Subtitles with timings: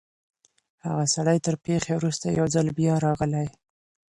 [0.85, 3.47] هغه سړی تر پېښي وروسته یو ځل بیا راغلی.